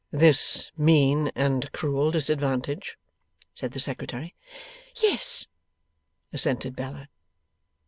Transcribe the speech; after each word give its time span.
'This 0.09 0.71
mean 0.75 1.27
and 1.35 1.71
cruel 1.73 2.09
disadvantage,' 2.09 2.97
said 3.53 3.71
the 3.71 3.79
Secretary. 3.79 4.33
'Yes,' 4.99 5.45
assented 6.33 6.75
Bella. 6.75 7.07